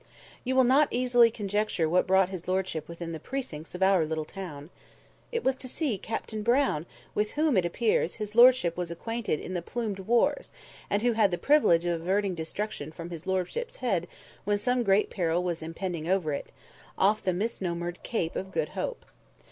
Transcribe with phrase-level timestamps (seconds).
[0.43, 4.25] You will not easily conjecture what brought his lordship within the precincts of our little
[4.25, 4.71] town.
[5.31, 9.53] It was to see Captain Brown, with whom, it appears, his lordship was acquainted in
[9.53, 10.49] the 'plumed wars,'
[10.89, 14.07] and who had the privilege of averting destruction from his lordship's head
[14.43, 16.51] when some great peril was impending over it,
[16.97, 19.05] off the misnomered Cape of Good Hope.